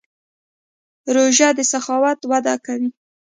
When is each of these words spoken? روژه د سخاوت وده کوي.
روژه 1.15 1.49
د 1.57 1.59
سخاوت 1.71 2.19
وده 2.31 2.55
کوي. 2.65 2.89